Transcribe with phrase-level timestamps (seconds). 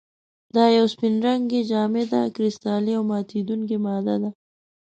[0.55, 4.29] دا یوه سپین رنګې، جامده، کرسټلي او ماتیدونکې ماده ده.